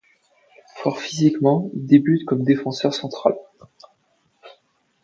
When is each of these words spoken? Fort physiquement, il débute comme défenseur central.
Fort 0.77 0.97
physiquement, 0.97 1.69
il 1.75 1.85
débute 1.85 2.25
comme 2.25 2.41
défenseur 2.43 2.91
central. 2.91 3.35